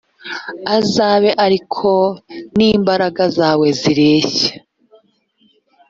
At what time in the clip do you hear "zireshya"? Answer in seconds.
3.79-4.51